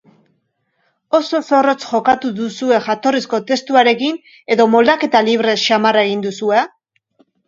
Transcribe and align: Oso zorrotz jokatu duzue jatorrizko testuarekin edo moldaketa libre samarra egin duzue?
Oso 1.17 1.41
zorrotz 1.49 1.81
jokatu 1.89 2.31
duzue 2.39 2.79
jatorrizko 2.87 3.39
testuarekin 3.51 4.17
edo 4.55 4.67
moldaketa 4.77 5.21
libre 5.29 5.55
samarra 5.67 6.03
egin 6.09 6.25
duzue? 6.25 6.63